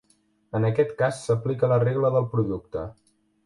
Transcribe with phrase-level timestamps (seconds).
[0.59, 2.91] En aquest cas s'aplica la regla del producte.